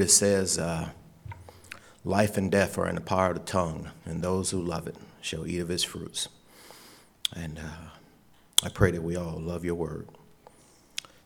[0.00, 0.90] It says, uh,
[2.04, 4.96] Life and death are in the power of the tongue, and those who love it
[5.20, 6.28] shall eat of its fruits.
[7.36, 7.90] And uh,
[8.62, 10.08] I pray that we all love your word.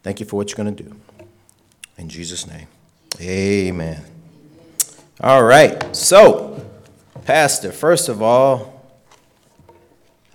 [0.02, 0.96] Thank you for what you're going to do.
[1.96, 2.66] In Jesus' name,
[3.20, 4.04] amen.
[5.20, 6.68] All right, so,
[7.24, 8.84] Pastor, first of all,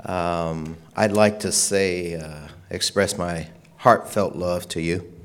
[0.06, 5.19] um, I'd like to say, uh, express my heartfelt love to you.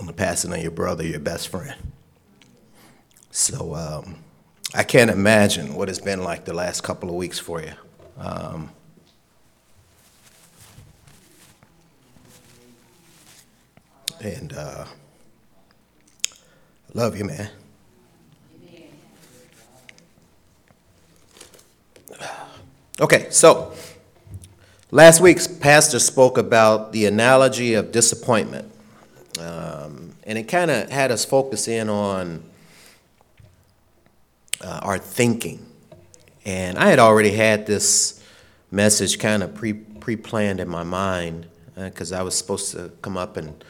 [0.00, 1.74] On the passing of your brother, your best friend.
[3.30, 4.16] So um,
[4.74, 7.72] I can't imagine what it's been like the last couple of weeks for you.
[8.18, 8.70] Um,
[14.20, 14.84] and uh,
[16.92, 17.50] love you, man.
[23.00, 23.72] Okay, so
[24.92, 28.73] last week's pastor spoke about the analogy of disappointment.
[29.38, 32.44] Um, and it kind of had us focus in on
[34.60, 35.64] uh, our thinking.
[36.44, 38.22] And I had already had this
[38.70, 41.46] message kind of pre pre planned in my mind
[41.76, 43.64] because uh, I was supposed to come up and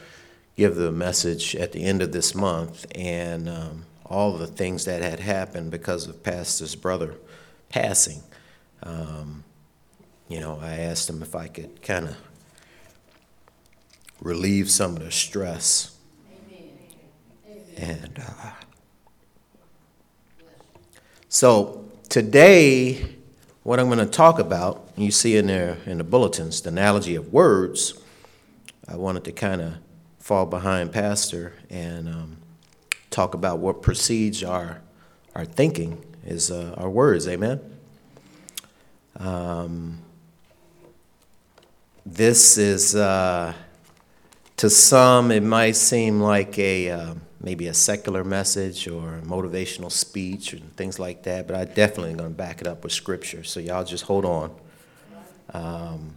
[0.57, 5.03] give the message at the end of this month, and um, all the things that
[5.03, 7.15] had happened because of Pastor's brother
[7.69, 8.23] passing.
[8.83, 9.45] Um,
[10.29, 12.17] you know, I asked him if I could kind of
[14.25, 15.97] relieve some of the stress.
[17.77, 18.51] And uh,
[21.29, 23.17] so today,
[23.65, 27.15] what I'm going to talk about, you see in there in the bulletins, the analogy
[27.17, 28.01] of words.
[28.89, 29.75] I wanted to kind of
[30.19, 32.37] fall behind Pastor and um,
[33.11, 34.81] talk about what precedes our
[35.35, 37.27] our thinking is uh, our words.
[37.27, 37.61] Amen.
[39.19, 39.99] Um,
[42.07, 42.95] this is.
[42.95, 43.53] Uh,
[44.65, 50.55] to some, it might seem like a uh, maybe a secular message or motivational speech
[50.55, 53.45] and things like that, but I definitely going to back it up with scripture.
[53.45, 54.55] So y'all just hold on.
[55.53, 56.17] Um,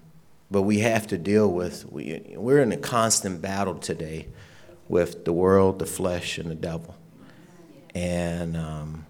[0.50, 4.28] but we have to deal with we, we're in a constant battle today
[4.88, 6.96] with the world, the flesh, and the devil.
[7.94, 9.06] And um,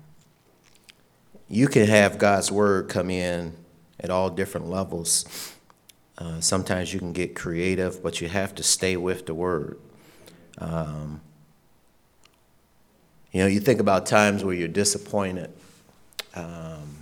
[1.48, 3.54] you can have God's word come in
[4.00, 5.57] at all different levels
[6.18, 9.78] uh, sometimes you can get creative, but you have to stay with the word.
[10.58, 11.22] Um,
[13.32, 15.52] you know, you think about times where you're disappointed.
[16.34, 16.98] Um,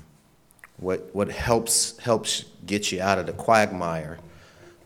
[0.78, 4.20] what what helps helps get you out of the quagmire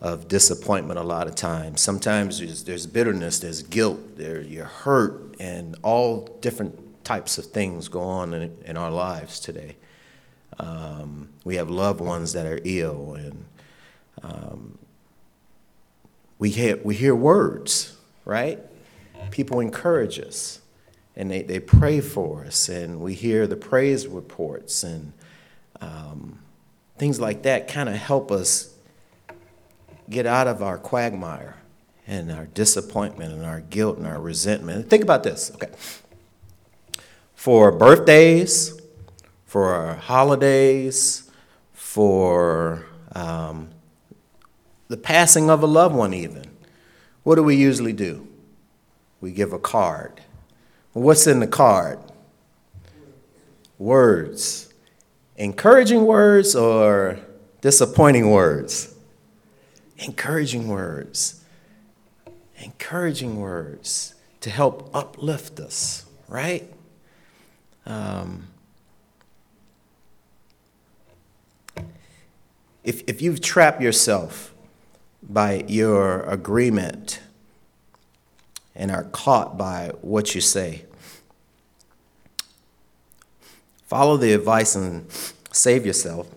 [0.01, 1.81] of disappointment a lot of times.
[1.81, 7.87] Sometimes there's, there's bitterness, there's guilt, there you're hurt, and all different types of things
[7.89, 9.75] go on in, in our lives today.
[10.57, 13.45] Um, we have loved ones that are ill, and
[14.23, 14.77] um,
[16.37, 18.59] we, hear, we hear words, right?
[19.31, 20.59] People encourage us
[21.19, 25.11] and they, they pray for us, and we hear the praise reports and
[25.81, 26.39] um,
[26.97, 28.73] things like that kind of help us
[30.09, 31.57] get out of our quagmire
[32.07, 34.89] and our disappointment and our guilt and our resentment.
[34.89, 35.69] Think about this, okay?
[37.35, 38.79] For birthdays,
[39.45, 41.29] for holidays,
[41.73, 43.69] for um,
[44.89, 46.43] the passing of a loved one, even.
[47.23, 48.27] What do we usually do?
[49.21, 50.21] We give a card.
[50.93, 51.99] What's in the card?
[53.77, 54.73] Words.
[55.37, 57.19] Encouraging words or
[57.61, 58.93] disappointing words?
[59.99, 61.43] Encouraging words.
[62.57, 66.73] Encouraging words to help uplift us, right?
[67.85, 68.47] Um,
[72.83, 74.53] if, if you've trapped yourself
[75.21, 77.19] by your agreement
[78.75, 80.85] and are caught by what you say.
[83.85, 85.11] Follow the advice and
[85.51, 86.27] save yourself,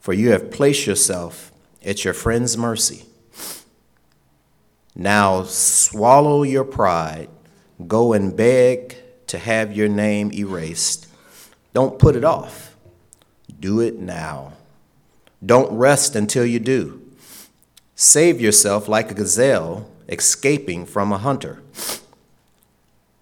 [0.00, 1.50] for you have placed yourself
[1.84, 3.06] at your friend's mercy.
[4.94, 7.28] Now swallow your pride,
[7.86, 8.96] go and beg
[9.28, 11.06] to have your name erased.
[11.72, 12.76] Don't put it off,
[13.58, 14.52] do it now.
[15.44, 16.97] Don't rest until you do.
[18.00, 21.60] Save yourself like a gazelle escaping from a hunter,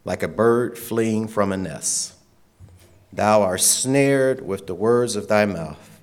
[0.04, 2.12] like a bird fleeing from a nest.
[3.10, 6.02] Thou art snared with the words of thy mouth.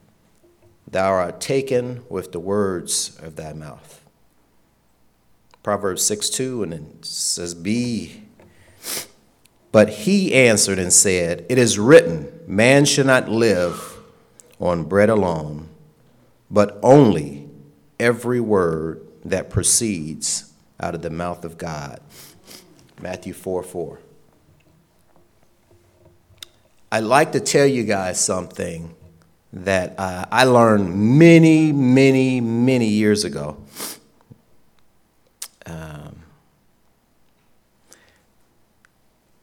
[0.89, 4.03] Thou art taken with the words of thy mouth.
[5.61, 8.23] Proverbs 6 2, and it says, Be.
[9.71, 13.99] But he answered and said, It is written, Man should not live
[14.59, 15.69] on bread alone,
[16.49, 17.42] but only
[18.03, 22.01] every word that proceeds out of the mouth of God.
[23.01, 23.99] Matthew 4 4.
[26.91, 28.93] I'd like to tell you guys something
[29.53, 33.57] that uh, I learned many, many, many years ago.
[35.65, 36.23] Um,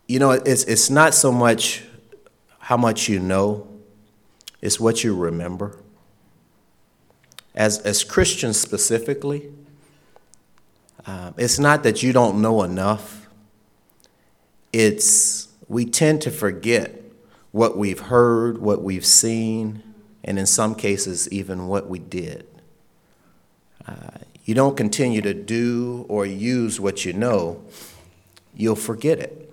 [0.06, 1.84] you know, it's, it's not so much
[2.58, 3.66] how much you know,
[4.60, 5.76] it's what you remember.
[7.54, 9.50] As, as Christians specifically,
[11.06, 13.28] um, it's not that you don't know enough,
[14.72, 17.00] it's we tend to forget
[17.52, 19.82] what we've heard, what we've seen,
[20.22, 22.46] and in some cases, even what we did.
[23.86, 27.64] Uh, you don't continue to do or use what you know,
[28.54, 29.52] you'll forget it.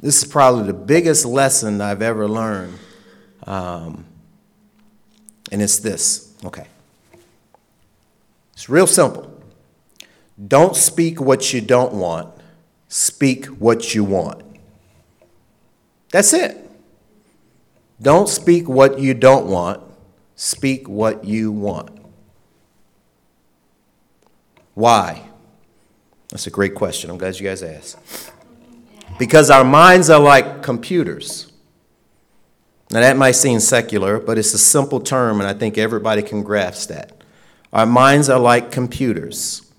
[0.00, 2.78] This is probably the biggest lesson I've ever learned,
[3.46, 4.04] um,
[5.50, 6.66] and it's this okay.
[8.52, 9.32] It's real simple.
[10.46, 12.32] Don't speak what you don't want,
[12.88, 14.42] speak what you want.
[16.10, 16.64] That's it.
[18.00, 19.82] Don't speak what you don't want,
[20.36, 21.90] speak what you want.
[24.74, 25.22] Why?
[26.28, 27.10] That's a great question.
[27.10, 27.98] I'm glad you guys asked.
[29.18, 31.47] Because our minds are like computers.
[32.90, 36.42] Now, that might seem secular, but it's a simple term, and I think everybody can
[36.42, 37.22] grasp that.
[37.72, 39.70] Our minds are like computers.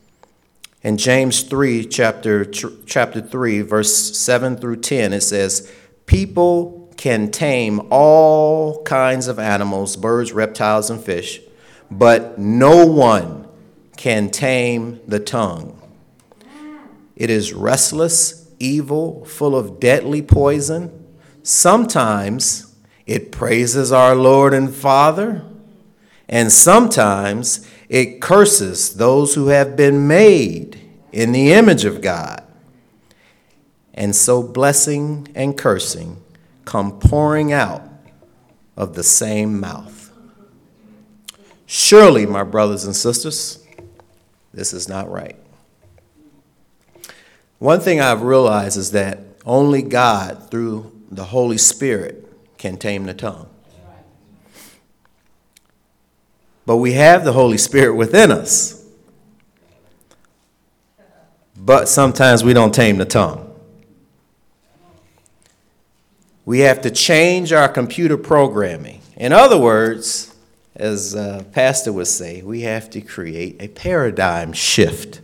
[0.83, 5.71] In James 3, chapter, chapter 3, verse 7 through 10, it says,
[6.05, 11.41] People can tame all kinds of animals, birds, reptiles, and fish,
[11.89, 13.47] but no one
[13.97, 15.81] can tame the tongue.
[17.15, 21.07] It is restless, evil, full of deadly poison.
[21.43, 22.68] Sometimes
[23.09, 25.43] it praises our Lord and Father,
[26.27, 30.79] and sometimes it curses those who have been made
[31.11, 32.43] in the image of God.
[33.95, 36.21] And so blessing and cursing
[36.65, 37.81] come pouring out
[38.77, 40.11] of the same mouth.
[41.65, 43.65] Surely, my brothers and sisters,
[44.53, 45.35] this is not right.
[47.57, 49.17] One thing I've realized is that
[49.47, 52.27] only God, through the Holy Spirit,
[52.59, 53.49] can tame the tongue.
[56.67, 58.85] But we have the Holy Spirit within us.
[61.57, 63.47] But sometimes we don't tame the tongue.
[66.45, 69.01] We have to change our computer programming.
[69.15, 70.35] In other words,
[70.75, 75.21] as uh, Pastor would say, we have to create a paradigm shift.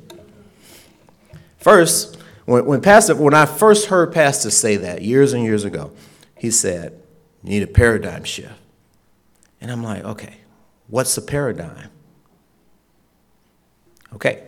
[1.57, 5.91] First, when, when, Pastor, when I first heard Pastor say that years and years ago,
[6.37, 7.01] he said,
[7.45, 8.59] need a paradigm shift.
[9.61, 10.37] And I'm like, okay,
[10.87, 11.89] What's a paradigm?
[14.13, 14.43] Okay.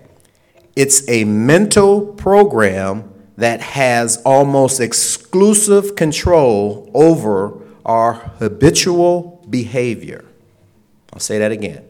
[0.75, 10.25] It's a mental program that has almost exclusive control over our habitual behavior.
[11.11, 11.83] I'll say that again.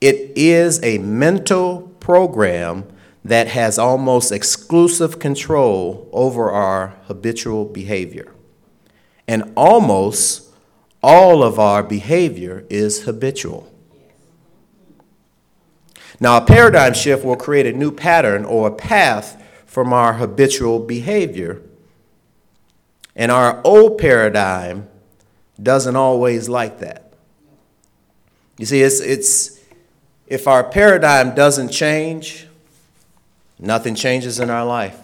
[0.00, 2.84] It is a mental program
[3.24, 8.32] that has almost exclusive control over our habitual behavior.
[9.32, 10.52] And almost
[11.02, 13.66] all of our behavior is habitual.
[16.20, 20.80] Now, a paradigm shift will create a new pattern or a path from our habitual
[20.80, 21.62] behavior.
[23.16, 24.86] And our old paradigm
[25.60, 27.14] doesn't always like that.
[28.58, 29.60] You see, it's, it's
[30.26, 32.48] if our paradigm doesn't change,
[33.58, 34.98] nothing changes in our life.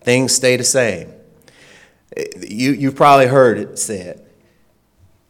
[0.00, 1.12] Things stay the same.
[2.16, 4.24] You, you've probably heard it said.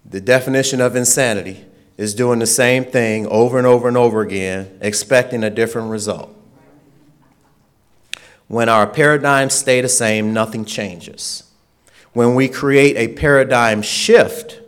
[0.05, 1.65] The definition of insanity
[1.97, 6.35] is doing the same thing over and over and over again, expecting a different result.
[8.49, 11.45] When our paradigms stay the same, nothing changes.
[12.13, 14.61] When we create a paradigm shift,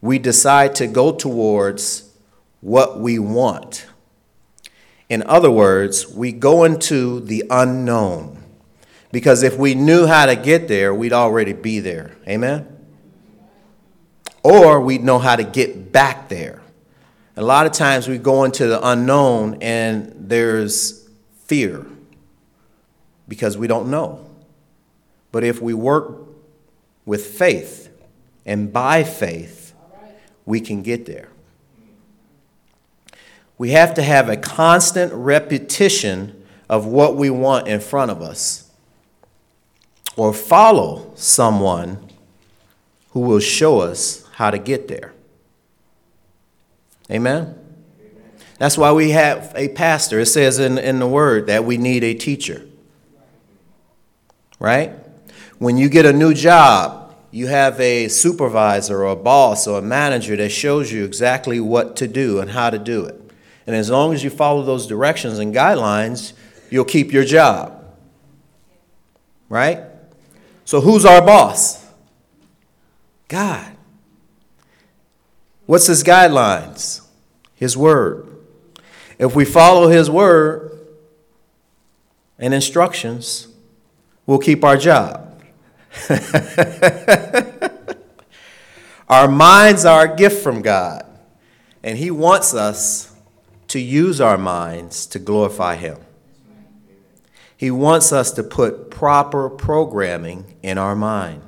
[0.00, 2.10] we decide to go towards
[2.60, 3.86] what we want.
[5.08, 8.35] In other words, we go into the unknown.
[9.16, 12.12] Because if we knew how to get there, we'd already be there.
[12.28, 12.76] Amen?
[14.46, 16.62] or we'd know how to get back there.
[17.36, 21.08] A lot of times we go into the unknown and there's
[21.46, 21.84] fear
[23.26, 24.24] because we don't know.
[25.32, 26.28] But if we work
[27.04, 27.90] with faith
[28.44, 29.74] and by faith,
[30.44, 31.30] we can get there.
[33.58, 38.65] We have to have a constant repetition of what we want in front of us
[40.16, 41.98] or follow someone
[43.10, 45.12] who will show us how to get there.
[47.10, 47.58] Amen?
[48.58, 50.20] That's why we have a pastor.
[50.20, 52.66] It says in, in the word that we need a teacher.
[54.58, 54.92] Right?
[55.58, 59.82] When you get a new job, you have a supervisor or a boss or a
[59.82, 63.20] manager that shows you exactly what to do and how to do it.
[63.66, 66.32] And as long as you follow those directions and guidelines,
[66.70, 67.84] you'll keep your job.
[69.48, 69.80] Right?
[70.66, 71.86] So, who's our boss?
[73.28, 73.76] God.
[75.64, 77.06] What's his guidelines?
[77.54, 78.26] His word.
[79.16, 80.76] If we follow his word
[82.36, 83.46] and instructions,
[84.26, 85.40] we'll keep our job.
[89.08, 91.06] our minds are a gift from God,
[91.84, 93.14] and he wants us
[93.68, 95.98] to use our minds to glorify him.
[97.56, 101.42] He wants us to put proper programming in our mind.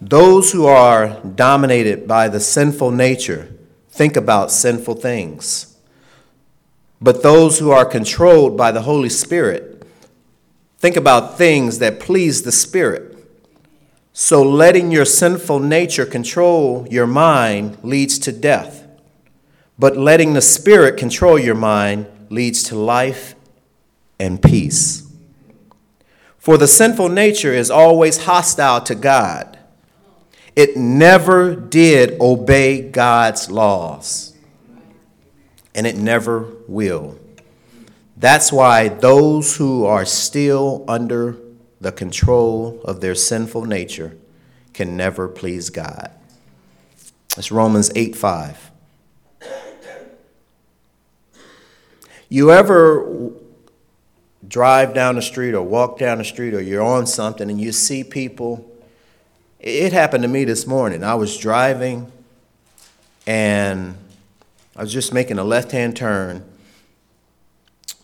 [0.00, 3.54] Those who are dominated by the sinful nature
[3.88, 5.76] think about sinful things.
[7.00, 9.86] But those who are controlled by the Holy Spirit
[10.78, 13.16] think about things that please the Spirit.
[14.12, 18.86] So letting your sinful nature control your mind leads to death.
[19.78, 23.34] But letting the Spirit control your mind leads to life
[24.18, 25.08] and peace.
[26.38, 29.58] For the sinful nature is always hostile to God
[30.54, 34.34] it never did obey God's laws,
[35.74, 37.18] and it never will.
[38.16, 41.38] That's why those who are still under
[41.80, 44.16] the control of their sinful nature
[44.74, 46.10] can never please God.
[47.36, 48.71] It's Romans 8 5.
[52.32, 53.30] You ever
[54.48, 57.72] drive down the street or walk down the street or you're on something and you
[57.72, 58.66] see people
[59.60, 61.04] it happened to me this morning.
[61.04, 62.10] I was driving
[63.26, 63.98] and
[64.74, 66.42] I was just making a left hand turn.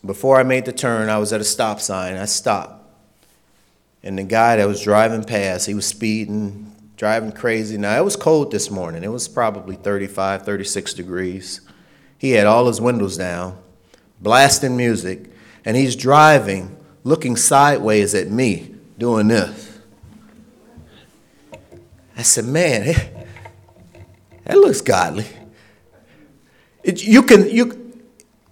[0.05, 2.15] Before I made the turn, I was at a stop sign.
[2.15, 2.87] I stopped.
[4.03, 7.79] And the guy that was driving past, he was speeding, driving crazy.
[7.79, 9.03] Now, it was cold this morning.
[9.03, 11.61] It was probably 35, 36 degrees.
[12.19, 13.57] He had all his windows down,
[14.21, 15.31] blasting music,
[15.65, 19.79] and he's driving, looking sideways at me, doing this.
[22.17, 22.95] I said, man,
[24.43, 25.25] that looks godly.
[26.83, 27.93] It, you can you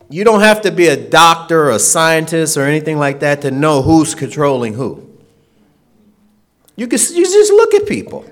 [0.09, 3.51] you don't have to be a doctor or a scientist or anything like that to
[3.51, 5.03] know who's controlling who.
[6.75, 8.29] You can you just look at people.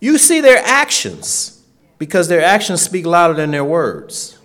[0.00, 1.62] You see their actions
[1.98, 4.35] because their actions speak louder than their words.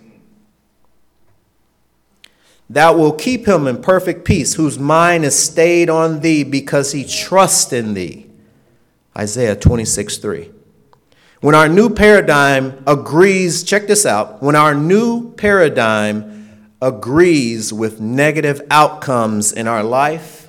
[2.72, 7.04] Thou will keep him in perfect peace, whose mind is stayed on thee because he
[7.04, 8.30] trusts in thee.
[9.14, 10.50] Isaiah 26, 3.
[11.42, 18.62] When our new paradigm agrees, check this out, when our new paradigm agrees with negative
[18.70, 20.48] outcomes in our life,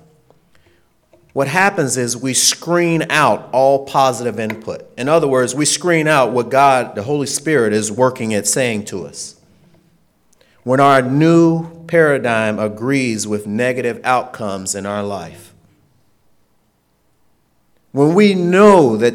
[1.34, 4.90] what happens is we screen out all positive input.
[4.98, 8.86] In other words, we screen out what God, the Holy Spirit, is working at saying
[8.86, 9.36] to us.
[10.64, 15.54] When our new paradigm agrees with negative outcomes in our life,
[17.92, 19.14] when we know that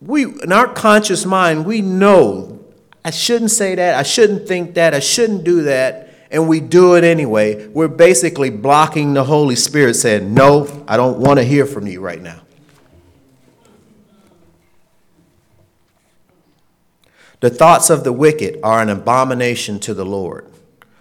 [0.00, 2.60] we, in our conscious mind, we know
[3.04, 6.94] I shouldn't say that, I shouldn't think that, I shouldn't do that, and we do
[6.94, 11.66] it anyway, we're basically blocking the Holy Spirit saying, No, I don't want to hear
[11.66, 12.40] from you right now.
[17.40, 20.49] The thoughts of the wicked are an abomination to the Lord,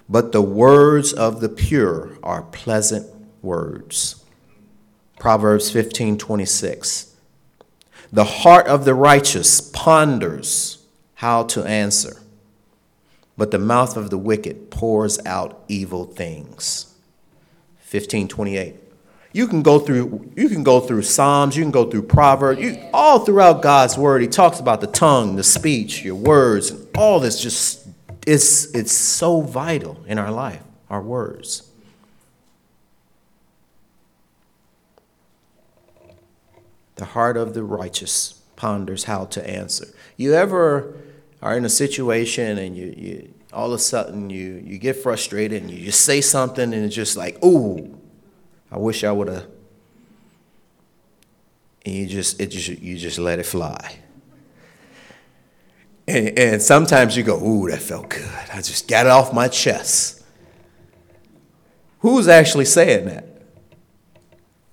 [0.09, 3.07] but the words of the pure are pleasant
[3.43, 4.25] words.
[5.19, 7.15] Proverbs 15 26.
[8.11, 10.83] The heart of the righteous ponders
[11.15, 12.21] how to answer,
[13.37, 16.95] but the mouth of the wicked pours out evil things.
[17.91, 18.75] 1528.
[19.31, 22.79] You can go through you can go through Psalms, you can go through Proverbs, you,
[22.93, 27.19] all throughout God's word, he talks about the tongue, the speech, your words, and all
[27.19, 27.88] this just
[28.29, 31.67] it's it's so vital in our life, our words.
[36.97, 39.87] The heart of the righteous ponders how to answer.
[40.15, 40.93] You ever
[41.41, 45.63] are in a situation and you, you all of a sudden you, you get frustrated
[45.63, 47.99] and you just say something and it's just like, ooh,
[48.71, 49.47] I wish I would have.
[51.83, 53.99] And you just, it just, you just let it fly.
[56.09, 58.29] And, and sometimes you go, ooh, that felt good.
[58.51, 60.23] I just got it off my chest.
[61.99, 63.25] Who's actually saying that?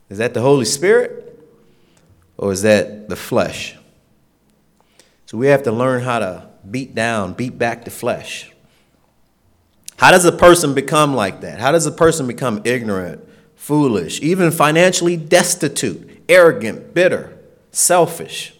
[0.08, 1.26] Is that the Holy Spirit?
[2.38, 3.76] or is that the flesh?
[5.26, 8.50] So we have to learn how to beat down, beat back the flesh.
[9.96, 11.58] How does a person become like that?
[11.58, 17.38] How does a person become ignorant, foolish, even financially destitute, arrogant, bitter,
[17.70, 18.54] selfish?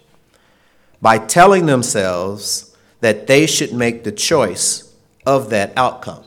[1.01, 6.25] By telling themselves that they should make the choice of that outcome.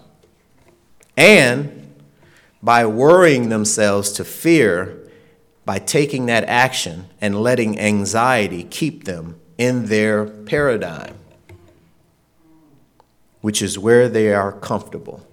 [1.18, 1.94] And
[2.62, 4.96] by worrying themselves to fear
[5.66, 11.16] by taking that action and letting anxiety keep them in their paradigm
[13.42, 15.26] which is where they are comfortable,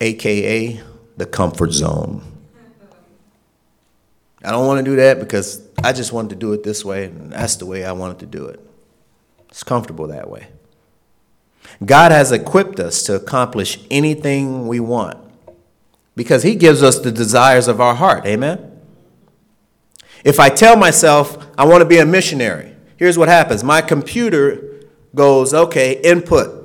[0.00, 0.80] aka
[1.16, 2.22] the comfort zone.
[4.44, 7.06] I don't want to do that because I just wanted to do it this way,
[7.06, 8.60] and that's the way I wanted to do it.
[9.48, 10.48] It's comfortable that way.
[11.84, 15.18] God has equipped us to accomplish anything we want
[16.14, 18.24] because He gives us the desires of our heart.
[18.26, 18.80] Amen?
[20.24, 24.72] If I tell myself I want to be a missionary, here's what happens my computer
[25.14, 26.60] goes, okay, input.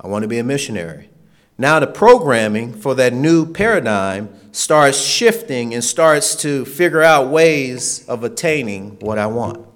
[0.00, 1.10] I want to be a missionary.
[1.58, 8.08] Now, the programming for that new paradigm starts shifting and starts to figure out ways
[8.08, 9.68] of attaining what I want.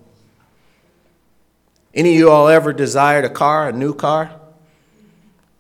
[1.93, 4.31] Any of you all ever desired a car, a new car?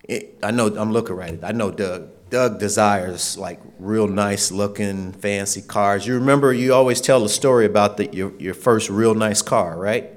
[0.04, 1.34] It, I know, I'm looking right.
[1.34, 1.44] At it.
[1.44, 2.08] I know Doug.
[2.30, 6.06] Doug desires like real nice looking, fancy cars.
[6.06, 9.76] You remember you always tell the story about the, your, your first real nice car,
[9.76, 10.08] right?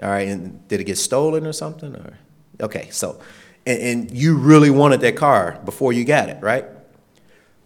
[0.00, 1.94] All right, and did it get stolen or something?
[1.96, 2.18] Or
[2.60, 3.20] okay, so
[3.66, 6.66] and, and you really wanted that car before you got it, right?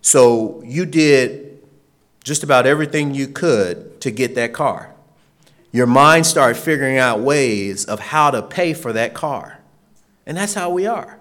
[0.01, 1.63] So you did
[2.25, 4.95] just about everything you could to get that car.
[5.73, 9.61] Your mind started figuring out ways of how to pay for that car.
[10.27, 11.19] And that's how we are.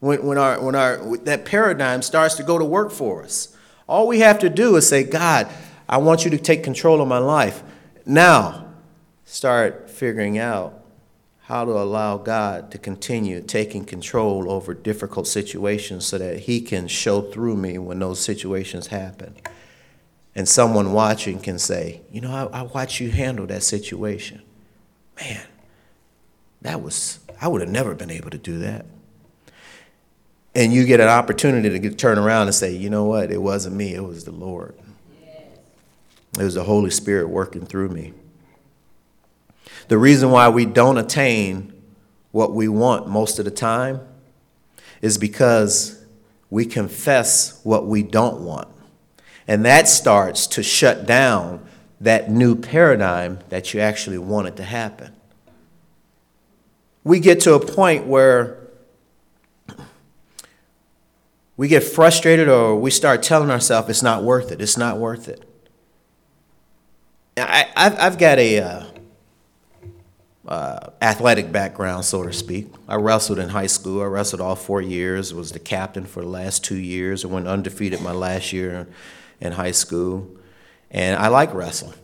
[0.00, 4.06] When, when, our, when our, that paradigm starts to go to work for us, all
[4.06, 5.48] we have to do is say, God,
[5.88, 7.62] I want you to take control of my life.
[8.06, 8.66] Now,
[9.24, 10.83] start figuring out
[11.44, 16.88] how to allow God to continue taking control over difficult situations so that He can
[16.88, 19.34] show through me when those situations happen.
[20.34, 24.40] And someone watching can say, You know, I, I watched you handle that situation.
[25.20, 25.46] Man,
[26.62, 28.86] that was, I would have never been able to do that.
[30.54, 33.30] And you get an opportunity to get, turn around and say, You know what?
[33.30, 34.74] It wasn't me, it was the Lord.
[36.38, 38.14] It was the Holy Spirit working through me.
[39.88, 41.72] The reason why we don't attain
[42.32, 44.00] what we want most of the time
[45.02, 46.04] is because
[46.50, 48.68] we confess what we don't want.
[49.46, 51.64] And that starts to shut down
[52.00, 55.14] that new paradigm that you actually wanted to happen.
[57.02, 58.64] We get to a point where
[61.56, 65.28] we get frustrated or we start telling ourselves it's not worth it, it's not worth
[65.28, 65.42] it.
[67.36, 68.84] I, have got a, uh,
[70.46, 72.66] uh, athletic background, so to speak.
[72.86, 74.02] I wrestled in high school.
[74.02, 75.32] I wrestled all four years.
[75.32, 77.24] Was the captain for the last two years.
[77.24, 78.86] I went undefeated my last year
[79.40, 80.28] in high school,
[80.90, 81.98] and I like wrestling.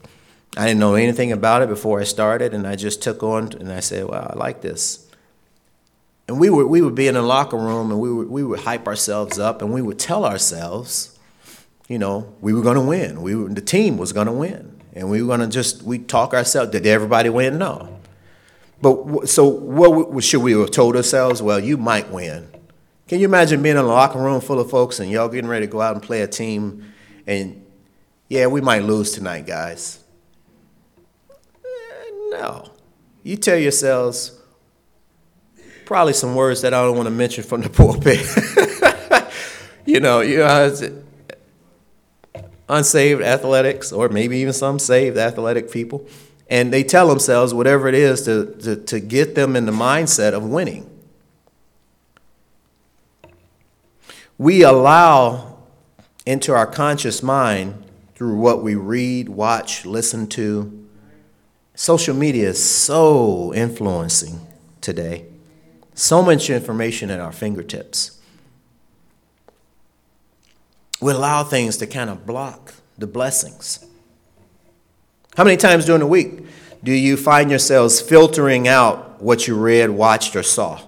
[0.56, 3.70] I didn't know anything about it before I started, and I just took on and
[3.70, 5.06] I said, "Well, I like this."
[6.26, 8.60] And we would we would be in the locker room and we would we would
[8.60, 11.18] hype ourselves up and we would tell ourselves,
[11.88, 13.20] you know, we were going to win.
[13.20, 15.98] We were, the team was going to win, and we were going to just we
[15.98, 16.70] talk ourselves.
[16.72, 17.58] Did everybody win?
[17.58, 17.99] No.
[18.82, 21.42] But so what should we have told ourselves?
[21.42, 22.48] Well, you might win.
[23.08, 25.66] Can you imagine being in a locker room full of folks and y'all getting ready
[25.66, 26.92] to go out and play a team
[27.26, 27.66] and
[28.28, 29.98] yeah, we might lose tonight, guys.
[31.64, 32.70] Eh, no.
[33.24, 34.38] You tell yourselves
[35.84, 38.24] probably some words that I don't want to mention from the pulpit.
[39.84, 41.02] you know, you know,
[42.68, 46.06] unsaved athletics, or maybe even some saved athletic people
[46.50, 50.34] and they tell themselves whatever it is to, to, to get them in the mindset
[50.34, 50.90] of winning.
[54.36, 55.58] We allow
[56.26, 57.84] into our conscious mind
[58.16, 60.88] through what we read, watch, listen to.
[61.74, 64.40] Social media is so influencing
[64.80, 65.26] today.
[65.94, 68.18] So much information at our fingertips.
[71.00, 73.86] We allow things to kind of block the blessings.
[75.36, 76.44] How many times during the week
[76.82, 80.80] do you find yourselves filtering out what you read, watched, or saw,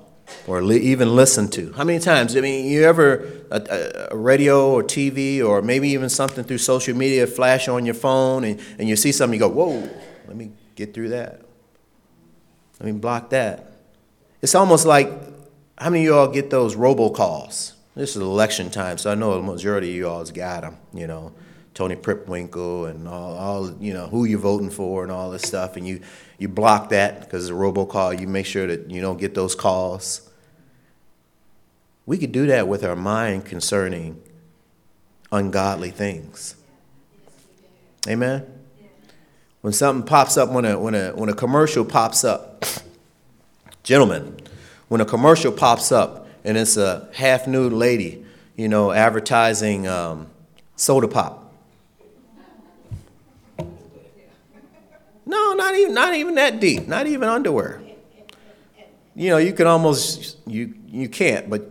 [0.47, 1.73] or li- even listened to?
[1.75, 2.37] How many times?
[2.37, 6.97] I mean, you ever a, a, radio or TV, or maybe even something through social
[6.97, 9.89] media flash on your phone, and, and you see something, you go, "Whoa,
[10.27, 11.43] let me get through that.
[12.81, 13.73] Let me block that."
[14.41, 15.09] It's almost like
[15.79, 17.75] how many of you all get those robocalls?
[17.95, 20.79] This is election time, so I know the majority of you all has got them.
[20.93, 21.33] You know,
[21.75, 25.77] Tony Pripwinkle and all, all you know who you're voting for and all this stuff,
[25.77, 26.01] and you
[26.39, 28.19] you block that because it's a robocall.
[28.19, 30.29] You make sure that you don't get those calls.
[32.05, 34.21] We could do that with our mind concerning
[35.31, 36.57] ungodly things.
[38.07, 38.45] Amen.
[39.63, 42.67] When something pops up, when a when a when a commercial pops up,
[43.83, 44.37] gentlemen,
[44.89, 50.27] when a commercial pops up and it's a half nude lady, you know, advertising um,
[50.77, 51.42] soda pop
[55.25, 56.89] No, not even not even that deep.
[56.89, 57.81] Not even underwear.
[59.15, 61.71] You know, you can almost you you can't, but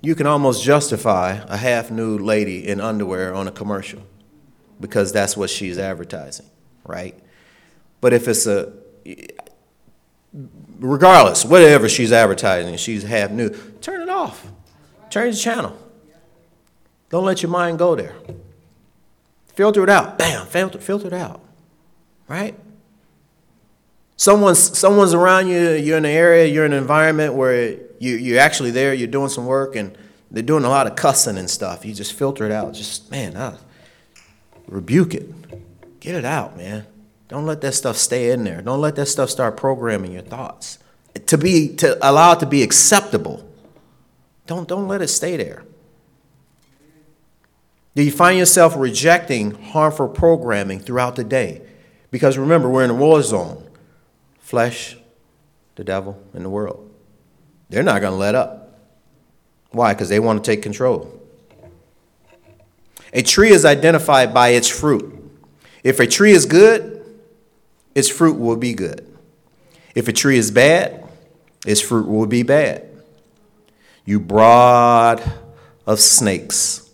[0.00, 4.02] you can almost justify a half nude lady in underwear on a commercial
[4.80, 6.46] because that's what she's advertising,
[6.84, 7.18] right?
[8.00, 8.72] But if it's a
[10.78, 14.46] regardless, whatever she's advertising, she's half nude, turn it off.
[15.10, 15.78] Change the channel.
[17.08, 18.14] Don't let your mind go there.
[19.54, 20.18] Filter it out.
[20.18, 21.45] Bam, filter, filter it out
[22.28, 22.58] right?
[24.16, 28.40] Someone's, someone's around you, you're in an area, you're in an environment where you, you're
[28.40, 29.96] actually there, you're doing some work, and
[30.30, 31.84] they're doing a lot of cussing and stuff.
[31.84, 32.74] You just filter it out.
[32.74, 33.56] Just, man,
[34.66, 36.00] rebuke it.
[36.00, 36.86] Get it out, man.
[37.28, 38.62] Don't let that stuff stay in there.
[38.62, 40.78] Don't let that stuff start programming your thoughts.
[41.26, 43.44] To be to allow it to be acceptable.
[44.46, 45.64] Don't don't let it stay there.
[47.94, 51.62] Do you find yourself rejecting harmful programming throughout the day?
[52.16, 53.62] Because remember, we're in a war zone
[54.38, 54.96] flesh,
[55.74, 56.90] the devil, and the world.
[57.68, 58.80] They're not going to let up.
[59.70, 59.92] Why?
[59.92, 61.12] Because they want to take control.
[63.12, 65.12] A tree is identified by its fruit.
[65.84, 67.04] If a tree is good,
[67.94, 69.06] its fruit will be good.
[69.94, 71.06] If a tree is bad,
[71.66, 72.88] its fruit will be bad.
[74.06, 75.22] You brood
[75.86, 76.90] of snakes,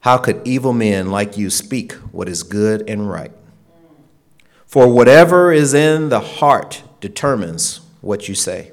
[0.00, 3.30] how could evil men like you speak what is good and right?
[4.72, 8.72] For whatever is in the heart determines what you say.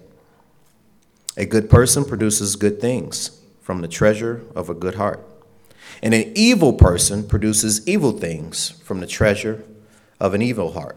[1.36, 5.22] A good person produces good things from the treasure of a good heart.
[6.02, 9.66] And an evil person produces evil things from the treasure
[10.22, 10.96] of an evil heart.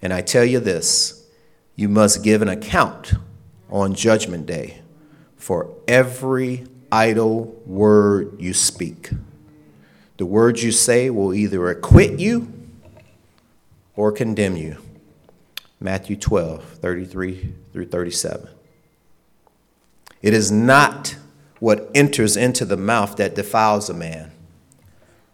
[0.00, 1.26] And I tell you this
[1.74, 3.14] you must give an account
[3.70, 4.82] on Judgment Day
[5.34, 9.10] for every idle word you speak.
[10.18, 12.53] The words you say will either acquit you
[13.96, 14.78] or condemn you.
[15.80, 18.48] Matthew 12, 33 through 37.
[20.22, 21.16] It is not
[21.60, 24.30] what enters into the mouth that defiles a man,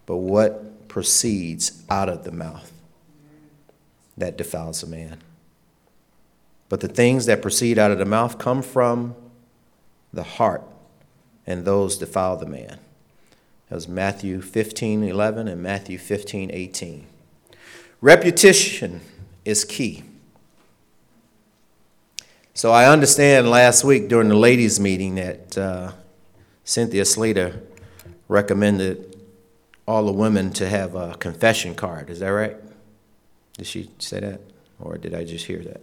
[0.07, 2.73] but what proceeds out of the mouth
[4.17, 5.19] that defiles a man.
[6.69, 9.15] But the things that proceed out of the mouth come from
[10.13, 10.63] the heart,
[11.47, 12.79] and those defile the man.
[13.69, 17.07] That was Matthew 15, 11 and Matthew 15, 18.
[18.01, 19.01] Repetition
[19.45, 20.05] is key.
[22.55, 25.93] So I understand last week during the ladies' meeting that uh,
[26.65, 27.63] Cynthia Slater
[28.29, 29.11] recommended
[29.87, 32.11] all the women to have a confession card.
[32.11, 32.57] Is that right?
[33.57, 34.41] Did she say that?
[34.79, 35.81] Or did I just hear that?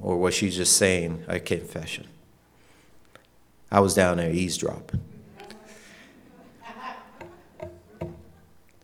[0.00, 2.06] Or was she just saying a confession?
[3.70, 5.00] I was down there eavesdropping.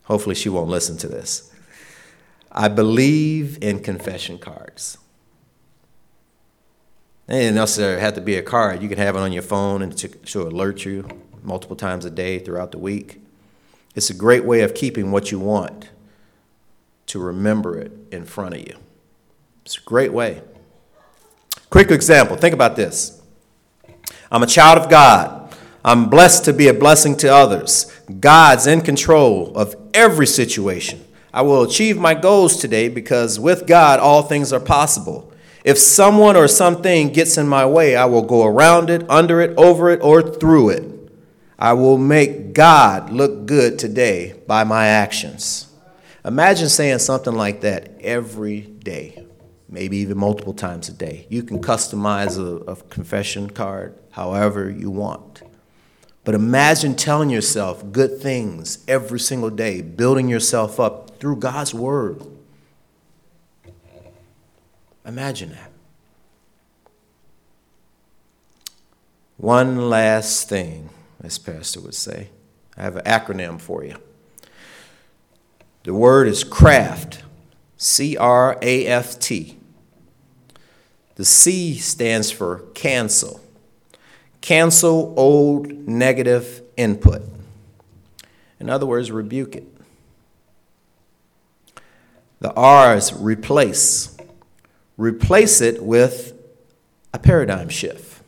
[0.05, 1.53] Hopefully, she won't listen to this.
[2.53, 4.99] I believe in confession cards.
[7.29, 8.83] It doesn't have to be a card.
[8.83, 11.07] You can have it on your phone and to alert you
[11.43, 13.23] multiple times a day throughout the week.
[13.95, 15.91] It's a great way of keeping what you want
[17.07, 18.77] to remember it in front of you.
[19.65, 20.43] It's a great way.
[21.71, 23.21] Quick example think about this
[24.31, 25.37] I'm a child of God.
[25.85, 27.91] I'm blessed to be a blessing to others.
[28.19, 31.05] God's in control of every situation.
[31.33, 35.33] I will achieve my goals today because with God, all things are possible.
[35.65, 39.57] If someone or something gets in my way, I will go around it, under it,
[39.57, 41.13] over it, or through it.
[41.59, 45.69] I will make God look good today by my actions.
[46.25, 49.27] Imagine saying something like that every day,
[49.69, 51.27] maybe even multiple times a day.
[51.29, 55.43] You can customize a, a confession card however you want.
[56.25, 62.23] But imagine telling yourself good things every single day, building yourself up through God's Word.
[65.07, 65.71] Imagine that.
[69.37, 70.91] One last thing,
[71.23, 72.29] as Pastor would say.
[72.77, 73.97] I have an acronym for you.
[75.85, 77.23] The word is craft,
[77.79, 79.57] C R A F T.
[81.15, 83.41] The C stands for cancel.
[84.43, 87.23] Cancel old negative input.
[88.59, 89.70] In other words, rebuke it.
[92.41, 94.17] The R is replace.
[94.97, 96.33] Replace it with
[97.13, 98.23] a paradigm shift,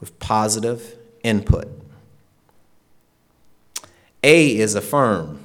[0.00, 1.68] with positive input.
[4.22, 5.40] A is affirm.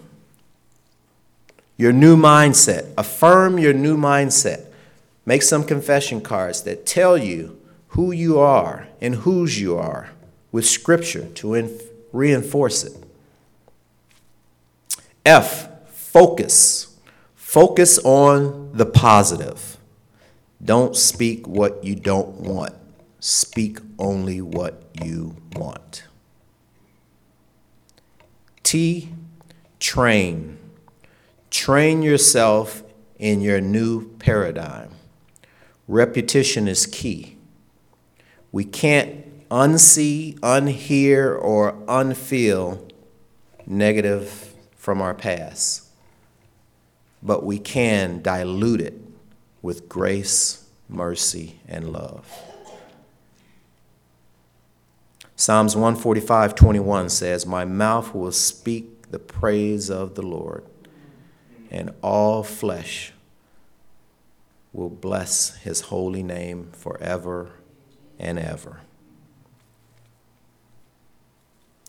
[1.77, 2.91] Your new mindset.
[2.97, 4.65] Affirm your new mindset.
[5.25, 10.11] Make some confession cards that tell you who you are and whose you are
[10.51, 12.93] with scripture to inf- reinforce it.
[15.25, 16.88] F, focus.
[17.49, 19.77] Focus on the positive.
[20.63, 22.75] Don't speak what you don't want.
[23.19, 26.03] Speak only what you want.
[28.61, 29.09] T,
[29.79, 30.59] train.
[31.49, 32.83] Train yourself
[33.17, 34.91] in your new paradigm.
[35.87, 37.35] Repetition is key.
[38.51, 42.91] We can't unsee, unhear, or unfeel
[43.65, 45.88] negative from our past,
[47.21, 48.93] but we can dilute it
[49.61, 52.25] with grace, mercy, and love.
[55.35, 60.65] Psalms 145 21 says, My mouth will speak the praise of the Lord,
[61.71, 63.13] and all flesh
[64.73, 67.51] will bless his holy name forever
[68.19, 68.81] and ever.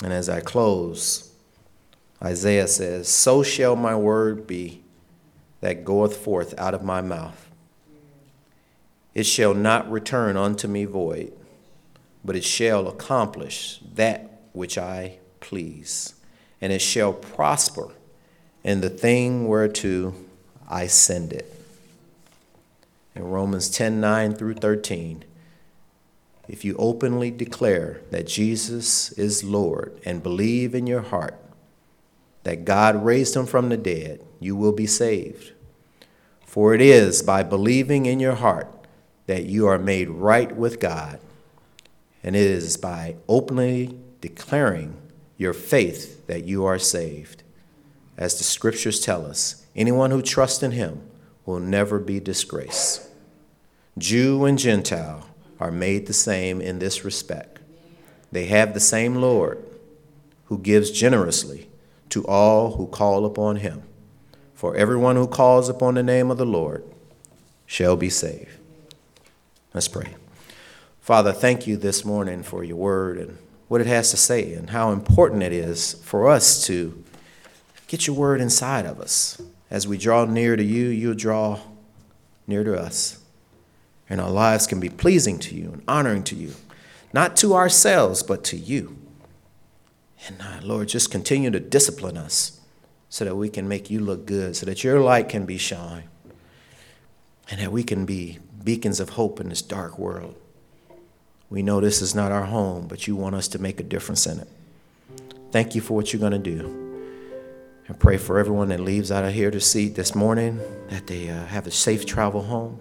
[0.03, 1.33] And as I close,
[2.23, 4.83] Isaiah says, So shall my word be
[5.61, 7.49] that goeth forth out of my mouth.
[9.15, 11.33] It shall not return unto me void,
[12.25, 16.15] but it shall accomplish that which I please,
[16.61, 17.93] and it shall prosper
[18.63, 20.15] in the thing whereto
[20.69, 21.53] I send it.
[23.15, 25.25] In Romans 10 9 through 13,
[26.49, 31.41] if you openly declare that Jesus is Lord and believe in your heart
[32.43, 35.53] that God raised him from the dead, you will be saved.
[36.45, 38.67] For it is by believing in your heart
[39.27, 41.21] that you are made right with God,
[42.25, 44.97] and it is by openly declaring
[45.37, 47.45] your faith that you are saved.
[48.19, 51.03] As the scriptures tell us, anyone who trusts in him
[51.47, 53.09] will never be disgraced.
[53.97, 55.27] Jew and Gentile
[55.59, 57.61] are made the same in this respect.
[58.33, 59.65] They have the same Lord
[60.47, 61.69] who gives generously
[62.09, 63.83] to all who call upon him.
[64.61, 66.85] For everyone who calls upon the name of the Lord
[67.65, 68.51] shall be saved.
[69.73, 70.17] Let's pray.
[71.01, 74.69] Father, thank you this morning for your word and what it has to say and
[74.69, 77.03] how important it is for us to
[77.87, 79.41] get your word inside of us.
[79.71, 81.61] As we draw near to you, you'll draw
[82.47, 83.19] near to us
[84.11, 86.53] and our lives can be pleasing to you and honoring to you,
[87.15, 88.99] not to ourselves, but to you.
[90.27, 92.60] And uh, Lord, just continue to discipline us
[93.11, 96.05] so that we can make you look good, so that your light can be shine,
[97.51, 100.37] and that we can be beacons of hope in this dark world.
[101.51, 104.27] We know this is not our home, but you want us to make a difference
[104.27, 104.49] in it.
[105.51, 106.77] Thank you for what you're going to do.
[107.89, 111.29] And pray for everyone that leaves out of here to see this morning that they
[111.29, 112.79] uh, have a safe travel home.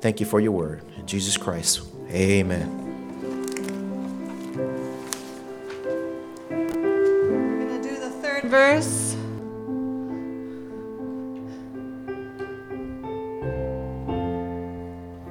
[0.00, 0.82] Thank you for your word.
[0.98, 2.83] In Jesus Christ, amen.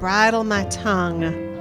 [0.03, 1.52] Bridle my tongue.